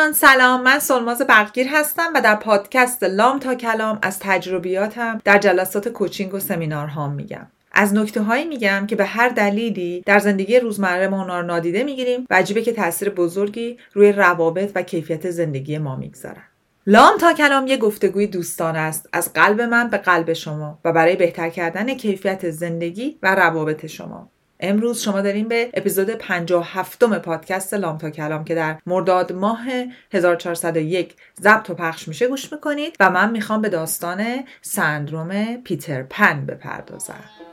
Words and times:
دوستان 0.00 0.30
سلام. 0.30 0.62
من 0.62 0.78
سلماز 0.78 1.22
بغگیر 1.28 1.66
هستم 1.68 2.12
و 2.14 2.20
در 2.20 2.34
پادکست 2.34 3.02
لام 3.02 3.38
تا 3.38 3.54
کلام 3.54 3.98
از 4.02 4.18
تجربیاتم 4.18 5.20
در 5.24 5.38
جلسات 5.38 5.88
کوچینگ 5.88 6.34
و 6.34 6.38
سمینارها 6.38 7.08
میگم. 7.08 7.46
از 7.72 7.94
نکته 7.94 8.20
هایی 8.22 8.44
میگم 8.44 8.86
که 8.86 8.96
به 8.96 9.04
هر 9.04 9.28
دلیلی 9.28 10.02
در 10.06 10.18
زندگی 10.18 10.60
روزمره 10.60 11.08
ما 11.08 11.20
اونا 11.20 11.40
رو 11.40 11.46
نادیده 11.46 11.84
می‌گیریم 11.84 12.26
و 12.30 12.34
عجیبه 12.34 12.62
که 12.62 12.72
تاثیر 12.72 13.10
بزرگی 13.10 13.78
روی 13.92 14.12
روابط 14.12 14.72
و 14.74 14.82
کیفیت 14.82 15.30
زندگی 15.30 15.78
ما 15.78 15.96
می‌گذارن 15.96 16.42
لام 16.86 17.18
تا 17.18 17.32
کلام 17.32 17.66
یه 17.66 17.76
گفتگوی 17.76 18.26
دوستان 18.26 18.76
است. 18.76 19.08
از 19.12 19.32
قلب 19.32 19.60
من 19.60 19.88
به 19.88 19.98
قلب 19.98 20.32
شما 20.32 20.78
و 20.84 20.92
برای 20.92 21.16
بهتر 21.16 21.48
کردن 21.50 21.94
کیفیت 21.94 22.50
زندگی 22.50 23.18
و 23.22 23.34
روابط 23.34 23.86
شما. 23.86 24.30
امروز 24.60 25.02
شما 25.02 25.20
داریم 25.20 25.48
به 25.48 25.70
اپیزود 25.74 26.10
57 26.10 27.04
پادکست 27.04 27.74
لام 27.74 27.98
تا 27.98 28.10
کلام 28.10 28.44
که 28.44 28.54
در 28.54 28.78
مرداد 28.86 29.32
ماه 29.32 29.66
1401 30.12 31.14
ضبط 31.40 31.70
و 31.70 31.74
پخش 31.74 32.08
میشه 32.08 32.28
گوش 32.28 32.52
می‌کنید 32.52 32.96
و 33.00 33.10
من 33.10 33.30
می‌خوام 33.30 33.62
به 33.62 33.68
داستان 33.68 34.44
سندروم 34.62 35.56
پیتر 35.56 36.02
پن 36.02 36.46
بپردازم. 36.46 37.49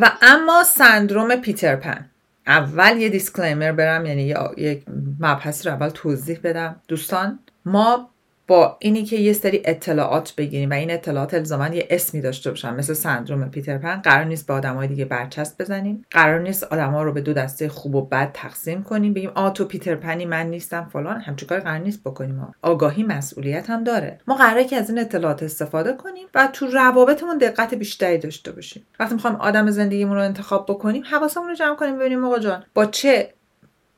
و 0.00 0.12
اما 0.22 0.64
سندروم 0.64 1.36
پیتر 1.36 1.76
پن. 1.76 2.10
اول 2.46 2.96
یه 2.96 3.08
دیسکلیمر 3.08 3.72
برم 3.72 4.06
یعنی 4.06 4.34
یک 4.56 4.84
مبحث 5.20 5.66
رو 5.66 5.72
اول 5.72 5.88
توضیح 5.88 6.38
بدم. 6.44 6.76
دوستان 6.88 7.38
ما 7.64 8.10
با 8.50 8.76
اینی 8.80 9.04
که 9.04 9.16
یه 9.16 9.32
سری 9.32 9.62
اطلاعات 9.64 10.34
بگیریم 10.36 10.70
و 10.70 10.72
این 10.72 10.90
اطلاعات 10.90 11.34
الزاما 11.34 11.68
یه 11.68 11.86
اسمی 11.90 12.20
داشته 12.20 12.50
باشن 12.50 12.74
مثل 12.74 12.94
سندروم 12.94 13.50
پیتر 13.50 13.78
پن 13.78 13.96
قرار 13.96 14.24
نیست 14.24 14.46
به 14.46 14.52
آدمای 14.52 14.88
دیگه 14.88 15.04
برچسب 15.04 15.62
بزنیم. 15.62 16.04
قرار 16.10 16.40
نیست 16.40 16.64
آدما 16.64 17.02
رو 17.02 17.12
به 17.12 17.20
دو 17.20 17.32
دسته 17.32 17.68
خوب 17.68 17.94
و 17.94 18.06
بد 18.06 18.30
تقسیم 18.34 18.82
کنیم 18.82 19.14
بگیم 19.14 19.30
آ 19.34 19.50
تو 19.50 19.64
پیتر 19.64 19.94
پنی 19.94 20.24
من 20.24 20.46
نیستم 20.46 20.88
فلان. 20.92 21.20
همچون 21.20 21.48
کار 21.48 21.60
قرار 21.60 21.78
نیست 21.78 22.00
بکنیم. 22.04 22.54
آگاهی 22.62 23.02
مسئولیت 23.02 23.70
هم 23.70 23.84
داره. 23.84 24.20
ما 24.26 24.34
قراره 24.34 24.64
که 24.64 24.76
از 24.76 24.90
این 24.90 24.98
اطلاعات 24.98 25.42
استفاده 25.42 25.92
کنیم 25.92 26.26
و 26.34 26.48
تو 26.52 26.66
روابطمون 26.66 27.38
دقت 27.38 27.74
بیشتری 27.74 28.18
داشته 28.18 28.52
باشیم. 28.52 28.86
وقتی 29.00 29.14
می‌خوایم 29.14 29.36
آدم 29.36 29.70
زندگیمون 29.70 30.16
رو 30.16 30.22
انتخاب 30.22 30.66
بکنیم 30.68 31.02
حواسمون 31.10 31.48
رو 31.48 31.54
جمع 31.54 31.76
کنیم 31.76 31.98
ببینیم 31.98 32.24
آقا 32.24 32.38
جان 32.38 32.64
با 32.74 32.86
چه 32.86 33.34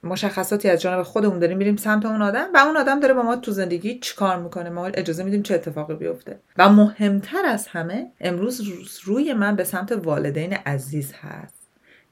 مشخصاتی 0.04 0.68
از 0.68 0.80
جانب 0.80 1.02
خودمون 1.02 1.38
داریم 1.38 1.58
میریم 1.58 1.76
سمت 1.76 2.06
اون 2.06 2.22
آدم 2.22 2.48
و 2.54 2.58
اون 2.58 2.76
آدم 2.76 3.00
داره 3.00 3.14
با 3.14 3.22
ما 3.22 3.36
تو 3.36 3.52
زندگی 3.52 3.98
چیکار 3.98 4.38
می‌کنه؟ 4.42 4.70
ما 4.70 4.86
اجازه 4.86 5.24
میدیم 5.24 5.42
چه 5.42 5.54
اتفاقی 5.54 5.94
بیفته. 5.94 6.38
و 6.58 6.68
مهمتر 6.68 7.46
از 7.46 7.66
همه 7.66 8.06
امروز 8.20 8.60
روی 9.04 9.32
من 9.32 9.56
به 9.56 9.64
سمت 9.64 9.92
والدین 9.92 10.52
عزیز 10.52 11.12
هست 11.12 11.62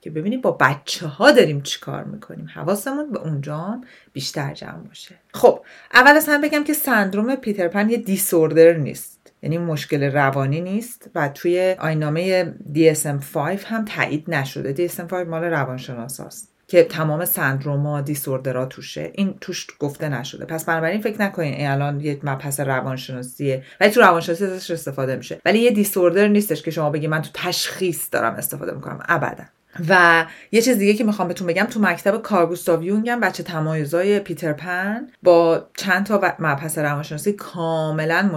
که 0.00 0.10
ببینیم 0.10 0.40
با 0.40 0.50
بچه 0.50 1.06
ها 1.06 1.32
داریم 1.32 1.60
چیکار 1.60 2.04
می‌کنیم. 2.04 2.46
حواسمون 2.54 3.12
به 3.12 3.18
اونجا 3.18 3.80
بیشتر 4.12 4.54
جمع 4.54 4.82
باشه. 4.88 5.14
خب 5.34 5.60
اول 5.94 6.10
از 6.10 6.28
هم 6.28 6.40
بگم 6.40 6.64
که 6.64 6.72
سندروم 6.72 7.34
پیترپن 7.34 7.90
یه 7.90 7.96
دیسوردر 7.96 8.72
نیست. 8.72 9.32
یعنی 9.42 9.58
مشکل 9.58 10.02
روانی 10.02 10.60
نیست 10.60 11.10
و 11.14 11.28
توی 11.28 11.76
آینامه 11.78 12.54
DSM-5 12.74 13.36
هم 13.36 13.84
تایید 13.84 14.24
نشده. 14.28 14.88
DSM-5 14.88 15.12
مال 15.12 15.44
روانشناس 15.44 16.20
هست. 16.20 16.48
که 16.70 16.84
تمام 16.84 17.24
سندروما 17.24 18.00
دیسوردرا 18.00 18.66
توشه. 18.66 19.10
این 19.14 19.34
توش 19.40 19.66
گفته 19.78 20.08
نشده. 20.08 20.44
پس 20.44 20.64
بنابراین 20.64 21.00
فکر 21.00 21.22
نکنین 21.22 21.54
این 21.54 21.70
الان 21.70 22.00
یه 22.00 22.20
مبحث 22.22 22.60
روانشناسیه 22.60 23.62
ولی 23.80 23.90
تو 23.90 24.00
روانشناسی 24.00 24.44
ازش 24.44 24.70
استفاده 24.70 25.16
میشه. 25.16 25.40
ولی 25.44 25.58
یه 25.58 25.70
دیسوردر 25.70 26.28
نیستش 26.28 26.62
که 26.62 26.70
شما 26.70 26.90
بگی 26.90 27.06
من 27.06 27.22
تو 27.22 27.30
تشخیص 27.34 28.08
دارم 28.12 28.34
استفاده 28.34 28.72
می‌کنم. 28.72 29.02
ابدا. 29.08 29.44
و 29.88 30.26
یه 30.52 30.62
چیز 30.62 30.78
دیگه 30.78 30.94
که 30.94 31.04
می‌خوام 31.04 31.28
بهتون 31.28 31.46
بگم 31.46 31.64
تو 31.64 31.80
مکتب 31.80 32.22
کارگوستاو 32.22 32.82
یونگ 32.82 33.10
بچه 33.10 33.42
تمایزای 33.42 34.20
پیتر 34.20 34.52
پن 34.52 35.06
با 35.22 35.66
چند 35.76 36.06
تا 36.06 36.34
مبحث 36.38 36.78
روانشناسی 36.78 37.32
کاملا 37.32 38.30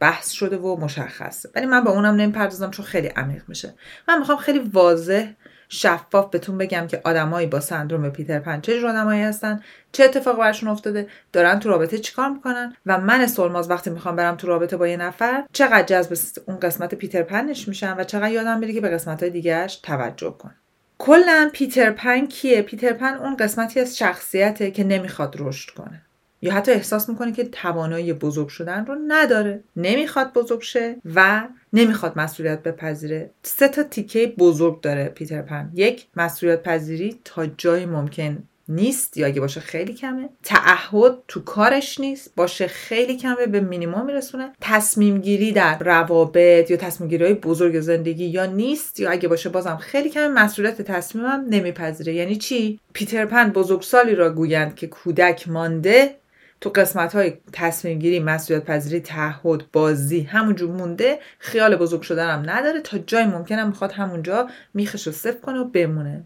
بحث 0.00 0.30
شده 0.30 0.56
و 0.56 0.80
مشخصه. 0.80 1.48
ولی 1.54 1.66
من 1.66 1.84
با 1.84 1.90
اونم 1.90 2.14
نمی‌پردازم 2.14 2.70
چون 2.70 2.84
خیلی 2.84 3.06
عمیق 3.06 3.42
میشه. 3.48 3.74
من 4.08 4.18
می‌خوام 4.18 4.38
خیلی 4.38 4.58
واضح 4.58 5.26
شفاف 5.68 6.30
بهتون 6.30 6.58
بگم 6.58 6.86
که 6.86 7.00
آدمایی 7.04 7.46
با 7.46 7.60
سندروم 7.60 8.10
پیتر 8.10 8.38
پن 8.38 8.60
چه 8.60 8.80
جور 8.80 8.90
آدمایی 8.90 9.22
هستن. 9.22 9.60
چه 9.92 10.04
اتفاق 10.04 10.38
برشون 10.38 10.68
افتاده؟ 10.68 11.08
دارن 11.32 11.58
تو 11.58 11.68
رابطه 11.68 11.98
چیکار 11.98 12.28
می‌کنن؟ 12.28 12.76
و 12.86 12.98
من 12.98 13.26
سلماز 13.26 13.70
وقتی 13.70 13.90
می‌خوام 13.90 14.16
برم 14.16 14.36
تو 14.36 14.46
رابطه 14.46 14.76
با 14.76 14.88
یه 14.88 14.96
نفر 14.96 15.44
چقدر 15.52 15.82
جذب 15.82 16.40
اون 16.46 16.60
قسمت 16.60 16.94
پیتر 16.94 17.22
پنش 17.22 17.68
میشم 17.68 17.94
و 17.98 18.04
چقدر 18.04 18.30
یادم 18.30 18.58
میره 18.58 18.72
که 18.72 18.80
به 18.80 18.88
قسمت 18.88 19.22
های 19.22 19.30
دیگهش 19.30 19.76
توجه 19.82 20.30
کن 20.30 20.54
کلا 20.98 21.50
پیتر 21.52 21.90
پن 21.90 22.26
کیه؟ 22.26 22.62
پیتر 22.62 22.92
پن 22.92 23.14
اون 23.14 23.36
قسمتی 23.36 23.80
از 23.80 23.98
شخصیته 23.98 24.70
که 24.70 24.84
نمی‌خواد 24.84 25.36
رشد 25.38 25.70
کنه. 25.70 26.02
یا 26.46 26.52
حتی 26.52 26.72
احساس 26.72 27.08
می‌کنه 27.08 27.32
که 27.32 27.44
توانایی 27.44 28.12
بزرگ 28.12 28.48
شدن 28.48 28.86
رو 28.86 28.96
نداره. 29.08 29.62
نمی‌خواد 29.76 30.32
بزرگ 30.32 30.60
شه 30.60 30.96
و 31.14 31.48
نمی‌خواد 31.72 32.12
مسئولیت 32.18 32.62
بپذیره. 32.62 33.30
سه 33.42 33.68
تا 33.68 33.82
تیکه 33.82 34.26
بزرگ 34.38 34.80
داره 34.80 35.04
پیتر 35.04 35.42
پن. 35.42 35.70
یک 35.74 36.06
مسئولیت 36.16 36.62
پذیری 36.62 37.20
تا 37.24 37.46
جای 37.46 37.86
ممکن 37.86 38.42
نیست 38.68 39.16
یا 39.16 39.26
اگه 39.26 39.40
باشه 39.40 39.60
خیلی 39.60 39.94
کمه. 39.94 40.28
تعهد 40.42 41.18
تو 41.28 41.40
کارش 41.40 42.00
نیست. 42.00 42.32
باشه 42.36 42.66
خیلی 42.66 43.16
کمه 43.16 43.46
به 43.46 43.60
مینیمم 43.60 44.06
میرسونه. 44.06 44.52
تصمیم 44.60 45.18
گیری 45.18 45.52
در 45.52 45.78
روابط 45.78 46.70
یا 46.70 46.76
تصمیم 46.76 47.10
گیری 47.10 47.24
های 47.24 47.34
بزرگ 47.34 47.80
زندگی 47.80 48.24
یا 48.24 48.46
نیست 48.46 49.00
یا 49.00 49.10
اگه 49.10 49.28
باشه 49.28 49.48
بازم 49.48 49.76
خیلی 49.76 50.10
کمه 50.10 50.28
مسئولیت 50.28 50.82
تصمیمم 50.82 51.46
نمیپذیره. 51.50 52.14
یعنی 52.14 52.36
چی؟ 52.36 52.80
پیتر 52.92 53.24
پن 53.24 53.50
بزرگسالی 53.50 54.14
را 54.14 54.30
گویند 54.30 54.74
که 54.74 54.86
کودک 54.86 55.48
مانده 55.48 56.14
تو 56.60 56.70
قسمت 56.70 57.14
های 57.14 57.38
تصمیم 57.52 57.98
گیری 57.98 58.20
مسئولیت 58.20 58.64
پذیری 58.64 59.00
تعهد 59.00 59.70
بازی 59.72 60.20
همونجور 60.20 60.70
مونده 60.70 61.18
خیال 61.38 61.76
بزرگ 61.76 62.02
شدن 62.02 62.30
هم 62.30 62.50
نداره 62.50 62.80
تا 62.80 62.98
جای 62.98 63.26
ممکنم 63.26 63.66
می‌خواد 63.68 63.92
همونجا 63.92 64.48
میخش 64.74 65.06
رو 65.06 65.12
صفر 65.12 65.40
کنه 65.40 65.58
و 65.58 65.64
بمونه. 65.64 66.24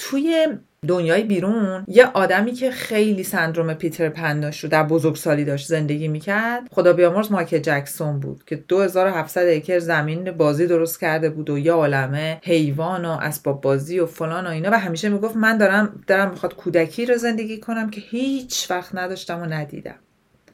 توی 0.00 0.46
دنیای 0.88 1.22
بیرون 1.22 1.84
یه 1.88 2.06
آدمی 2.06 2.52
که 2.52 2.70
خیلی 2.70 3.22
سندروم 3.24 3.74
پیتر 3.74 4.08
پن 4.08 4.40
داشت 4.40 4.64
و 4.64 4.68
در 4.68 4.82
بزرگسالی 4.82 5.44
داشت 5.44 5.66
زندگی 5.66 6.08
می‌کرد 6.08 6.68
خدا 6.72 6.92
بیامرز 6.92 7.32
مایکل 7.32 7.58
جکسون 7.58 8.20
بود 8.20 8.44
که 8.46 8.56
2700 8.56 9.48
اکر 9.48 9.78
زمین 9.78 10.30
بازی 10.30 10.66
درست 10.66 11.00
کرده 11.00 11.30
بود 11.30 11.50
و 11.50 11.58
یه 11.58 11.72
عالمه 11.72 12.40
حیوان 12.44 13.04
و 13.04 13.08
اسباب 13.08 13.60
بازی 13.60 14.00
و 14.00 14.06
فلان 14.06 14.46
و 14.46 14.50
اینا 14.50 14.70
و 14.70 14.78
همیشه 14.78 15.08
می‌گفت 15.08 15.36
من 15.36 15.58
دارم 15.58 16.02
دارم 16.06 16.30
می‌خواد 16.30 16.54
کودکی 16.56 17.06
رو 17.06 17.16
زندگی 17.16 17.58
کنم 17.58 17.90
که 17.90 18.00
هیچ 18.00 18.70
وقت 18.70 18.94
نداشتم 18.94 19.40
و 19.42 19.44
ندیدم. 19.44 19.98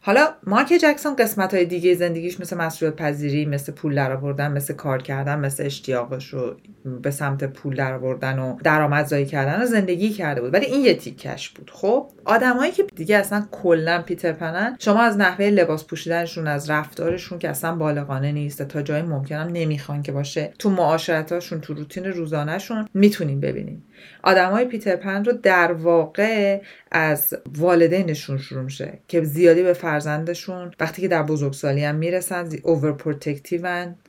حالا 0.06 0.28
مارک 0.46 0.72
جکسون 0.80 1.16
قسمت 1.16 1.54
های 1.54 1.64
دیگه 1.64 1.94
زندگیش 1.94 2.40
مثل 2.40 2.56
مسئولیت 2.56 2.96
پذیری 2.96 3.46
مثل 3.46 3.72
پول 3.72 3.94
درآوردن 3.94 4.52
مثل 4.52 4.74
کار 4.74 5.02
کردن 5.02 5.38
مثل 5.38 5.64
اشتیاقش 5.64 6.28
رو 6.28 6.56
به 7.02 7.10
سمت 7.10 7.44
پول 7.44 7.76
درآوردن 7.76 8.38
و 8.38 8.56
درآمدزایی 8.64 9.26
کردن 9.26 9.62
و 9.62 9.66
زندگی 9.66 10.10
کرده 10.10 10.40
بود. 10.40 10.54
ولی 10.54 10.66
این 10.66 10.84
یه 10.84 10.94
تیکش 10.94 11.48
بود. 11.48 11.70
خب 11.74 12.10
آدمایی 12.24 12.72
که 12.72 12.84
دیگه 12.96 13.16
اصلا 13.16 13.46
کلا 13.50 14.02
پیتر 14.02 14.32
پنن 14.32 14.76
شما 14.78 15.02
از 15.02 15.16
نحوه 15.16 15.44
لباس 15.44 15.84
پوشیدنشون 15.84 16.46
از 16.46 16.70
رفتارشون 16.70 17.38
که 17.38 17.48
اصلا 17.48 17.76
بالغانه 17.76 18.32
نیست 18.32 18.62
تا 18.62 18.82
جای 18.82 19.02
ممکنم 19.02 19.50
نمی‌خوان 19.52 20.02
که 20.02 20.12
باشه 20.12 20.52
تو 20.58 20.70
معاشرتاشون 20.70 21.60
تو 21.60 21.74
روتین 21.74 22.04
روزانهشون 22.04 22.88
می‌تونیم 22.94 23.40
ببینیم. 23.40 23.82
آدمای 24.22 24.64
پیتر 24.64 24.96
پن 24.96 25.24
رو 25.24 25.32
در 25.32 25.72
واقع 25.72 26.60
از 26.90 27.34
والدینشون 27.58 28.38
شروع 28.38 28.62
میشه 28.62 28.98
که 29.08 29.22
زیادی 29.22 29.62
به 29.62 29.72
فرزندشون 29.72 30.70
وقتی 30.80 31.02
که 31.02 31.08
در 31.08 31.22
بزرگسالی 31.22 31.84
هم 31.84 31.94
می‌رسن 31.94 32.48
اوور 32.62 32.96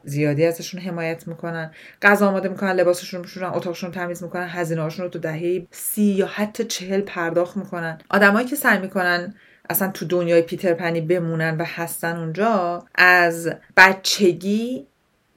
زیادی 0.03 0.45
ازشون 0.45 0.81
حمایت 0.81 1.27
می‌کنن 1.27 1.71
غذا 2.01 2.27
آماده 2.27 2.49
می‌کنن 2.49 2.71
لباسشون 2.71 3.21
میشورن 3.21 3.53
اتاقشون 3.53 3.91
تمیز 3.91 4.23
می‌کنن 4.23 4.47
هزینه 4.47 4.87
رو 4.87 5.09
تو 5.09 5.19
دهه 5.19 5.67
سی 5.71 6.03
یا 6.03 6.27
حتی 6.27 6.63
چهل 6.63 7.01
پرداخت 7.01 7.57
می‌کنن. 7.57 7.97
آدمایی 8.09 8.47
که 8.47 8.55
سعی 8.55 8.79
می‌کنن 8.79 9.35
اصلا 9.69 9.91
تو 9.91 10.05
دنیای 10.05 10.41
پیتر 10.41 10.73
پنی 10.73 11.01
بمونن 11.01 11.57
و 11.57 11.65
هستن 11.67 12.17
اونجا 12.17 12.85
از 12.95 13.53
بچگی 13.77 14.87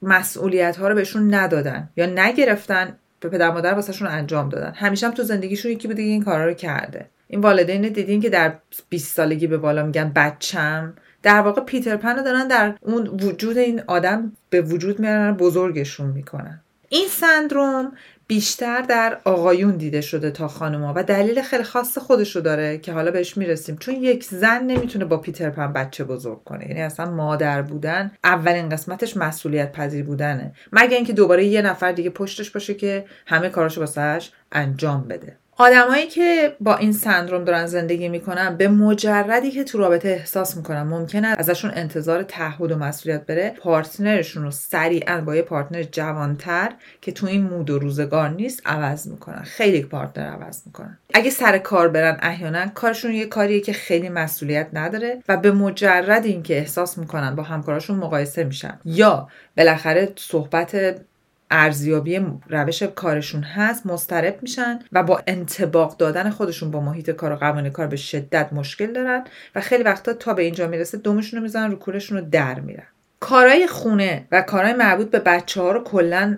مسئولیت 0.01 0.77
ها 0.77 0.87
رو 0.87 0.95
بهشون 0.95 1.33
ندادن 1.33 1.89
یا 1.97 2.05
نگرفتن 2.05 2.97
به 3.21 3.29
پدر 3.29 3.51
مادر 3.51 3.73
واسهشون 3.73 4.07
انجام 4.07 4.49
دادن. 4.49 4.71
همیشه 4.75 5.07
هم 5.07 5.13
تو 5.13 5.23
زندگیشون 5.23 5.71
یکی 5.71 5.87
بوده 5.87 6.01
این 6.01 6.23
کارا 6.23 6.45
رو 6.45 6.53
کرده. 6.53 7.09
این 7.27 7.41
والدین 7.41 7.81
دیدین 7.81 8.21
که 8.21 8.29
در 8.29 8.53
20 8.89 9.15
سالگی 9.15 9.47
به 9.47 9.57
بالا 9.57 9.85
میگن 9.85 10.11
بچم. 10.15 10.93
در 11.23 11.41
واقع 11.41 11.61
پیتر 11.61 11.97
پن 11.97 12.15
رو 12.15 12.23
دارن 12.23 12.47
در 12.47 12.75
اون 12.81 13.07
وجود 13.07 13.57
این 13.57 13.81
آدم 13.87 14.31
به 14.49 14.61
وجود 14.61 14.99
میارن 14.99 15.31
بزرگشون 15.33 16.09
می‌کنن. 16.09 16.61
این 16.89 17.07
سندروم 17.07 17.91
بیشتر 18.31 18.81
در 18.81 19.17
آقایون 19.25 19.77
دیده 19.77 20.01
شده 20.01 20.31
تا 20.31 20.47
خانوما 20.47 20.93
و 20.95 21.03
دلیل 21.03 21.41
خیلی 21.41 21.63
خاص 21.63 21.97
خودش 21.97 22.35
رو 22.35 22.41
داره 22.41 22.77
که 22.77 22.93
حالا 22.93 23.11
بهش 23.11 23.37
می‌رسیم. 23.37 23.77
چون 23.77 23.95
یک 23.95 24.23
زن 24.23 24.63
نمی‌تونه 24.63 25.05
با 25.05 25.17
پیتر 25.17 25.49
پن 25.49 25.73
بچه 25.73 26.03
بزرگ 26.03 26.43
کنه. 26.43 26.67
یعنی 26.67 26.81
اصلا 26.81 27.11
مادر 27.11 27.61
بودن 27.61 28.11
اولین 28.23 28.69
قسمتش 28.69 29.17
مسئولیت 29.17 29.71
پذیر 29.71 30.05
بودنه. 30.05 30.53
مگه 30.71 30.95
اینکه 30.95 31.13
دوباره 31.13 31.45
یه 31.45 31.61
نفر 31.61 31.91
دیگه 31.91 32.09
پشتش 32.09 32.49
باشه 32.49 32.73
که 32.73 33.05
همه 33.25 33.49
کاراشو 33.49 33.81
واسهش 33.81 34.31
انجام 34.51 35.07
بده. 35.07 35.40
آدمایی 35.61 36.07
که 36.07 36.55
با 36.59 36.75
این 36.75 36.91
سندروم 36.91 37.43
دارن 37.43 37.65
زندگی 37.65 38.09
می‌کنن 38.09 38.57
به 38.57 38.67
مجردی 38.67 39.51
که 39.51 39.63
تو 39.63 39.77
رابطه 39.77 40.09
احساس 40.09 40.57
می‌کنن 40.57 40.83
ممکنه 40.83 41.27
ازشون 41.27 41.71
انتظار 41.75 42.23
تعهد 42.23 42.71
و 42.71 42.77
مسئولیت 42.77 43.25
بره. 43.25 43.53
پارتنرشون 43.59 44.43
رو 44.43 44.51
سریعا 44.51 45.21
با 45.21 45.35
یه 45.35 45.41
پارتنر 45.41 45.83
جوانتر 45.83 46.71
که 47.01 47.11
تو 47.11 47.27
این 47.27 47.43
مود 47.43 47.69
و 47.69 47.79
روزگار 47.79 48.29
نیست 48.29 48.61
عوض 48.65 49.07
می‌کنن. 49.07 49.41
خیلی 49.43 49.83
پارتنر 49.83 50.27
عوض 50.27 50.61
می‌کنن. 50.65 50.97
اگه 51.13 51.29
سر 51.29 51.57
کار 51.57 51.87
برن 51.87 52.17
احیانا 52.21 52.67
کارشون 52.67 53.13
یه 53.13 53.25
کاریه 53.25 53.59
که 53.59 53.73
خیلی 53.73 54.09
مسئولیت 54.09 54.67
نداره 54.73 55.23
و 55.27 55.37
به 55.37 55.51
مجرد 55.51 56.25
اینکه 56.25 56.57
احساس 56.57 56.97
می‌کنن 56.97 57.35
با 57.35 57.43
همکاراشون 57.43 57.97
مقایسه 57.97 58.43
میشن. 58.43 58.79
یا 58.85 59.27
بالاخره 59.57 60.13
صحبت 60.15 60.95
ارزیابی 61.51 62.25
روش 62.49 62.83
کارشون 62.83 63.43
هست 63.43 63.85
مسترب 63.85 64.39
میشن 64.41 64.79
و 64.91 65.03
با 65.03 65.21
انتباق 65.27 65.97
دادن 65.97 66.29
خودشون 66.29 66.71
با 66.71 66.81
محیط 66.81 67.09
کار 67.09 67.31
و 67.31 67.35
قوانین 67.35 67.71
کار 67.71 67.87
به 67.87 67.95
شدت 67.95 68.53
مشکل 68.53 68.93
دارن 68.93 69.23
و 69.55 69.61
خیلی 69.61 69.83
وقتا 69.83 70.13
تا 70.13 70.33
به 70.33 70.43
اینجا 70.43 70.67
می‌رسه 70.67 70.97
دومشون 70.97 71.37
رو 71.37 71.43
می‌زنن 71.43 71.71
رو 71.71 71.77
کولشون 71.77 72.17
رو 72.17 72.25
در 72.31 72.59
میرن. 72.59 72.87
کارهای 73.19 73.67
خونه 73.67 74.27
و 74.31 74.41
کارهای 74.41 74.73
مربوط 74.73 75.09
به 75.09 75.19
بچه 75.19 75.61
ها 75.61 75.71
رو 75.71 75.83
کلا 75.83 76.37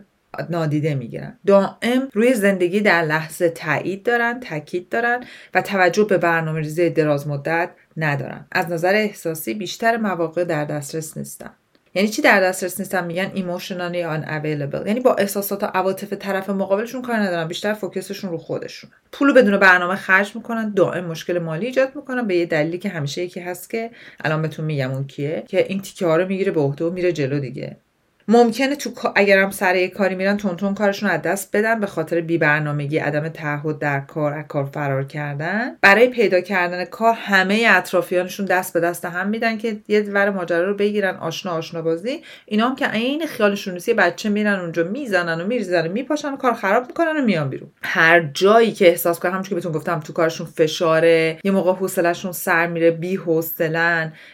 نادیده 0.49 0.95
می‌گیرن. 0.95 1.39
دائم 1.47 2.09
روی 2.13 2.33
زندگی 2.33 2.81
در 2.81 3.01
لحظه 3.01 3.49
تایید 3.49 4.03
دارن 4.03 4.39
تاکید 4.39 4.89
دارن 4.89 5.23
و 5.53 5.61
توجه 5.61 6.03
به 6.03 6.17
برنامه 6.17 6.59
ریزی 6.59 6.89
دراز 6.89 7.27
مدت 7.27 7.69
ندارن. 7.97 8.45
از 8.51 8.71
نظر 8.71 8.95
احساسی 8.95 9.53
بیشتر 9.53 9.97
مواقع 9.97 10.43
در 10.43 10.65
دسترس 10.65 11.17
نیستن. 11.17 11.51
یعنی 11.95 12.09
چی 12.09 12.21
در 12.21 12.41
دسترس 12.41 12.79
نیستن؟ 12.79 13.05
میگن 13.05 13.31
ایموشنالی 13.33 14.03
آن 14.03 14.23
اویلیبل 14.23 14.87
یعنی 14.87 14.99
با 14.99 15.13
احساسات 15.13 15.63
و 15.63 15.65
عواطف 15.65 16.13
طرف 16.13 16.49
مقابلشون 16.49 17.01
کار 17.01 17.15
ندارن 17.15 17.47
بیشتر 17.47 17.73
فوکسشون 17.73 18.31
رو 18.31 18.37
خودشون. 18.37 18.89
پولو 19.11 19.33
بدون 19.33 19.57
برنامه 19.57 19.95
خرج 19.95 20.35
می‌کنن 20.35 20.73
دائم 20.73 21.05
مشکل 21.05 21.39
مالی 21.39 21.65
ایجاد 21.65 21.95
می‌کنن 21.95 22.27
به 22.27 22.35
یه 22.35 22.45
دلیلی 22.45 22.77
که 22.77 22.89
همیشه 22.89 23.23
یکی 23.23 23.39
هست 23.39 23.69
که 23.69 23.91
الان 24.23 24.41
بهتون 24.41 24.65
میگم 24.65 24.91
اون 24.91 25.07
کیه 25.07 25.43
که 25.47 25.65
این 25.67 25.81
تیکه 25.81 26.05
ها 26.05 26.17
رو 26.17 26.27
می‌گیره 26.27 26.51
به 26.51 26.61
عهده 26.61 26.85
و 26.85 26.89
میره 26.89 27.11
جلو 27.11 27.39
دیگه. 27.39 27.77
ممکنه 28.27 28.75
تو 28.75 29.11
اگرم 29.15 29.51
سر 29.51 29.75
یه 29.75 29.87
کاری 29.87 30.15
میرن 30.15 30.37
تون 30.37 30.73
کارشون 30.73 31.09
از 31.09 31.21
دست 31.21 31.55
بدن 31.55 31.79
به 31.79 31.87
خاطر 31.87 32.21
بی 32.21 32.37
برنامگی 32.37 32.97
عدم 32.97 33.29
تعهد 33.29 33.79
در 33.79 33.99
کار 33.99 34.33
از 34.33 34.45
کار 34.47 34.65
فرار 34.65 35.03
کردن. 35.03 35.75
برای 35.81 36.07
پیدا 36.07 36.41
کردن 36.41 36.85
کار 36.85 37.13
همه 37.13 37.65
اطرافیانشون 37.69 38.45
دست 38.45 38.73
به 38.73 38.79
دست 38.79 39.05
هم 39.05 39.27
میدن 39.27 39.57
که 39.57 39.77
یه 39.87 40.01
ور 40.01 40.29
ماجرا 40.29 40.63
رو 40.63 40.73
بگیرن 40.73 41.15
آشنا 41.15 41.51
آشنا 41.51 41.81
بازی. 41.81 42.21
اینا 42.45 42.69
هم 42.69 42.75
که 42.75 42.87
عین 42.87 43.25
خیالشون 43.25 43.73
نیست 43.73 43.89
بچه 43.89 44.29
میرن 44.29 44.59
اونجا 44.59 44.83
می‌زنن 44.83 45.41
و 45.41 45.47
میریزن 45.47 45.87
و 45.87 45.91
میپاشن 45.91 46.33
و 46.33 46.37
کار 46.37 46.53
خراب 46.53 46.87
می‌کنن 46.87 47.17
و 47.17 47.21
میان 47.21 47.49
بیرون. 47.49 47.69
هر 47.83 48.29
جایی 48.33 48.71
که 48.71 48.87
احساس 48.87 49.19
کنن 49.19 49.31
همونش 49.31 49.49
که 49.49 49.55
بهتون 49.55 49.71
گفتم 49.71 49.99
تو 49.99 50.13
کارشون 50.13 50.47
فشاره 50.47 51.39
یه 51.43 51.51
موقع 51.51 51.73
حوصلهشون 51.73 52.31
سر 52.31 52.67
میره 52.67 52.91
بی 52.91 53.19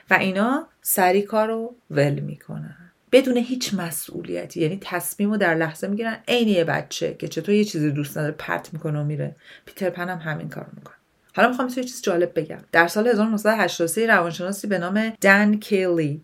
و 0.09 0.13
اینا 0.19 0.67
سری 0.81 1.21
کارو 1.21 1.75
ول 1.91 2.19
می‌کنن. 2.19 2.88
بدون 3.11 3.37
هیچ 3.37 3.73
مسئولیتی. 3.73 4.61
یعنی 4.61 4.77
تصمیم 4.81 5.31
رو 5.31 5.37
در 5.37 5.55
لحظه 5.55 5.87
می‌گیرن. 5.87 6.17
عین 6.27 6.47
یه 6.47 6.63
بچه 6.63 7.13
که 7.13 7.27
چطور 7.27 7.55
یه 7.55 7.63
چیزی 7.65 7.91
دوست 7.91 8.17
نداره 8.17 8.35
پرت 8.37 8.73
می‌کنه 8.73 8.99
و 8.99 9.03
میره. 9.03 9.35
پیتر 9.65 9.89
پن 9.89 10.09
هم 10.09 10.17
همین 10.17 10.49
کار 10.49 10.67
می‌کنه. 10.73 10.95
حالا 11.35 11.49
می‌خوام 11.49 11.67
یه 11.67 11.83
چیز 11.83 12.01
جالب 12.01 12.39
بگم. 12.39 12.59
در 12.71 12.87
سال 12.87 13.07
1983 13.07 14.07
روانشناسی 14.07 14.67
به 14.67 14.77
نام 14.77 15.13
دن 15.21 15.55
کیلی 15.55 16.21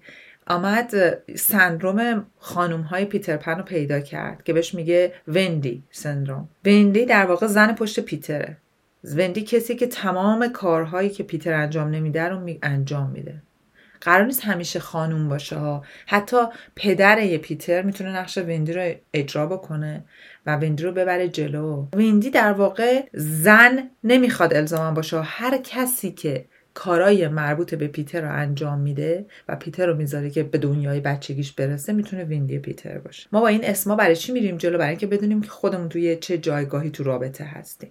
آمد 0.48 0.94
سندروم 1.36 2.26
خانوم 2.40 2.82
های 2.82 3.06
پیتر 3.06 3.38
پن 3.38 3.58
رو 3.58 3.64
پیدا 3.64 4.00
کرد 4.00 4.44
که 4.44 4.54
بهش 4.54 4.74
میگه 4.74 5.14
وندی 5.28 5.84
سندروم. 5.92 6.50
وندی 6.66 7.06
در 7.06 7.26
واقع 7.26 7.48
زن 7.48 7.76
پشت 7.76 8.00
پیتره. 8.00 8.58
وندی 9.04 9.42
کسی 9.42 9.76
که 9.76 9.88
تمام 9.88 10.48
کارهایی 10.48 11.10
که 11.10 11.24
پیتر 11.24 11.54
انجام 11.54 11.90
نمیده 11.90 12.24
رو 12.24 12.50
انجام 12.64 13.10
میده. 13.10 13.42
قرار 14.02 14.26
نیست 14.26 14.46
همیشه 14.46 14.80
خانوم 14.80 15.30
باشه 15.30 15.56
ها. 15.56 15.84
حتی 16.08 16.38
پدر 16.76 17.24
یه 17.24 17.38
پیتر 17.38 17.82
می‌تونه 17.82 18.18
نقش 18.18 18.38
ویندی 18.38 18.74
رو 18.74 18.94
اجرا 19.14 19.48
بکنه 19.48 20.06
و 20.46 20.56
ویندی 20.56 20.84
رو 20.84 20.92
ببره 20.92 21.30
جلو. 21.30 21.88
ویندی 21.96 22.30
در 22.30 22.54
واقع 22.54 23.04
زن 23.14 23.90
نمی‌خواد 24.04 24.54
الزاما 24.54 24.92
باشه. 24.92 25.22
هر 25.22 25.58
کسی 25.58 26.12
که 26.12 26.46
کارای 26.74 27.28
مربوط 27.28 27.76
به 27.76 27.88
پیتر 27.88 28.22
رو 28.22 28.32
انجام 28.32 28.80
میده 28.80 29.26
و 29.48 29.56
پیتر 29.56 29.86
رو 29.86 29.96
می‌ذاره 29.96 30.30
که 30.30 30.44
به 30.44 30.58
دنیای 30.58 31.00
بچگیش 31.00 31.52
برسه 31.52 31.94
می‌تونه 31.94 32.24
ویندی 32.24 32.60
پیتر 32.60 32.98
باشه. 32.98 33.30
ما 33.32 33.42
با 33.42 33.48
این 33.48 33.66
اسما 33.66 33.96
برای 33.96 34.16
چی 34.16 34.32
میریم 34.32 34.58
جلو؟ 34.58 34.78
برای 34.78 34.90
اینکه 34.90 35.08
بدونیم 35.08 35.42
که 35.42 35.50
خودمون 35.50 35.90
توی 35.90 36.16
چه 36.16 36.38
جایگاهی 36.38 36.90
تو 36.90 37.04
رابطه 37.04 37.44
هستیم. 37.44 37.90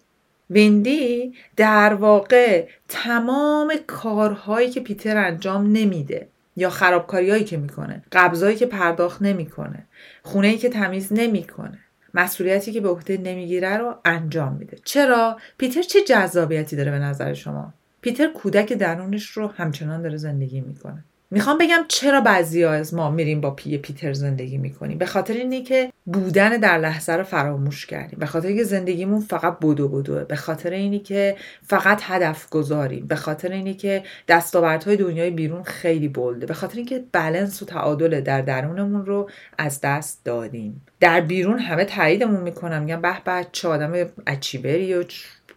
ویندی 0.51 1.35
در 1.57 1.95
واقع 1.95 2.69
تمام 2.89 3.75
کارهایی 3.87 4.71
که 4.71 4.81
پیتر 4.81 5.17
انجام 5.17 5.73
نمیده 5.73 6.29
یا 6.57 6.71
خرابکاریهایی 6.71 7.45
که 7.45 7.57
می‌کنه 7.57 8.03
قبضایی 8.13 8.57
که 8.57 8.67
پرداخت 8.67 9.23
نمی‌کنه 9.23 9.87
خونه 10.23 10.57
که 10.57 10.69
تمیز 10.69 11.13
نمی‌کنه 11.13 11.79
مسئولیتی 12.15 12.73
که 12.73 12.81
به 12.81 12.89
عهده 12.89 13.17
نمی‌گیره 13.17 13.77
رو 13.77 13.95
انجام 14.05 14.53
میده. 14.53 14.79
چرا؟ 14.85 15.39
پیتر 15.59 15.83
چه 15.83 16.01
جذابیتی 16.01 16.77
داره 16.77 16.91
به 16.91 16.99
نظر 16.99 17.35
شما؟ 17.35 17.75
پیتر 18.01 18.27
کودک 18.33 18.73
درونش 18.73 19.31
رو 19.31 19.47
همچنان 19.47 20.03
داره 20.03 20.17
زندگی 20.17 20.61
می‌کنه. 20.61 21.05
می‌خوام 21.35 21.59
بگم 21.59 21.85
چرا 21.89 22.21
بعضی 22.21 22.65
از 22.65 22.95
ما 22.95 23.11
میریم 23.11 23.41
با 23.41 23.51
پی 23.51 23.79
پیتر 23.79 24.13
زندگی 24.13 24.59
می‌کنیم؟ 24.59 24.99
به 24.99 25.07
خاطر 25.07 25.35
اینی 25.35 25.63
که 25.63 25.93
بودن 26.07 26.57
در 26.57 26.79
لحظه 26.79 27.13
رو 27.13 27.25
فراموش 27.25 27.87
کردیم. 27.87 28.19
به 28.19 28.27
خاطر 28.27 28.49
اینکه 28.49 28.65
زندگیمون 28.65 29.21
فقط 29.21 29.59
بدو 29.63 29.89
بدوه 29.89 30.25
به 30.25 30.37
خاطر 30.37 30.71
اینی 30.71 30.99
که 30.99 31.37
فقط 31.63 32.01
هدف 32.03 32.49
گذاریم. 32.49 33.07
به 33.07 33.17
خاطر 33.17 33.49
اینی 33.49 33.75
که 33.75 34.03
دستاوردهای 34.29 34.97
دنیای 34.97 35.31
بیرون 35.31 35.63
خیلی 35.63 36.09
bold 36.09 36.34
ه. 36.34 36.47
به 36.47 36.55
خاطر 36.55 36.77
اینکه 36.77 37.05
بلنس 37.13 37.63
و 37.63 37.67
تعادل 37.67 38.21
در 38.21 38.43
درونمون 38.43 39.07
رو 39.07 39.31
از 39.59 39.81
دست 39.81 40.25
دادیم. 40.25 40.83
در 41.01 41.21
بیرون 41.21 41.59
همه 41.59 41.85
تاییدمون 41.85 42.41
می‌کنن 42.41 42.83
میگن 42.83 43.01
به 43.01 43.15
به 43.25 43.47
چه 43.53 43.69
آدم 43.69 43.93
achiever 44.27 44.87
ی 44.87 44.95
و 44.95 45.05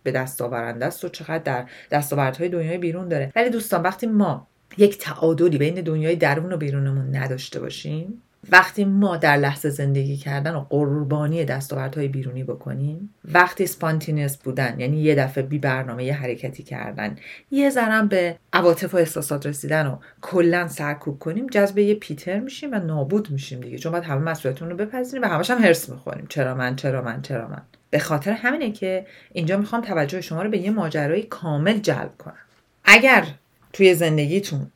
به 0.04 0.12
دست 0.12 0.42
آورنده 0.42 0.86
است 0.86 1.06
و 1.06 1.10
چقدر 1.10 1.38
در 1.38 1.66
دستاوردهای 1.92 2.50
دنیای 2.50 2.78
بیرون 2.78 3.08
داره. 3.08 3.32
ولی 3.36 3.50
دوستان 3.50 3.82
وقتی 3.82 4.08
ما 4.08 4.48
یک 4.78 4.98
تعادلی 4.98 5.58
بین 5.58 5.82
دنیای 5.82 6.16
درون 6.16 6.54
و 6.54 6.58
بیرونمون 6.58 7.16
نداشته 7.16 7.60
باشیم؟ 7.60 8.22
وقتی 8.52 8.86
ما 8.86 9.18
در 9.18 9.38
لحظه 9.38 9.70
زندگی 9.70 10.18
کردن 10.18 10.56
و 10.56 10.66
قربانی 10.70 11.46
دستاوردهای 11.46 12.08
بیرونی 12.08 12.44
بکنیم 12.44 13.14
وقتی 13.34 13.68
spontaneous 13.68 14.38
بودن 14.38 14.80
یعنی 14.80 15.02
یه 15.02 15.16
دفعه 15.16 15.44
بی 15.44 15.60
برنامه 15.60 16.04
یه 16.04 16.14
حرکتی 16.14 16.64
کردن 16.64 17.16
یه 17.52 17.70
ذرم 17.70 18.08
به 18.08 18.38
عواطف 18.54 18.94
و 18.94 18.98
احساسات 18.98 19.46
رسیدن 19.46 19.88
و 19.88 19.98
کلا 20.22 20.68
سرکوب 20.68 21.20
کنیم 21.20 21.48
جذب 21.48 21.78
یه 21.78 21.96
پیتر 21.96 22.40
میشیم 22.40 22.72
و 22.72 22.76
نابود 22.76 23.32
میشیم 23.32 23.60
دیگه. 23.60 23.78
چون 23.78 23.92
باید 23.92 24.04
همه 24.04 24.22
مسئولیتون 24.22 24.70
رو 24.70 24.76
بپذیریم 24.76 25.22
و 25.22 25.28
همش 25.28 25.52
هم 25.52 25.58
هرس 25.58 25.90
می‌خوریم. 25.90 26.26
چرا 26.30 26.56
من؟ 26.56 26.76
چرا 26.76 27.02
من؟ 27.02 27.22
چرا 27.22 27.48
من؟ 27.48 27.62
به 27.90 28.00
خاطر 28.00 28.32
همینه 28.32 28.72
که 28.72 29.06
اینجا 29.32 29.58
می‌خوام 29.58 29.82
توجه 29.82 30.22
شما 30.22 30.42
رو 30.42 30.50
به 30.50 30.58
یه 30.58 30.72
ماجرای 30.72 31.24
کامل 31.24 31.80
جلب 31.80 32.12
کنم. 32.18 32.38
اگر 32.86 33.26
توی 33.74 33.94
زندگیتون 33.94 34.72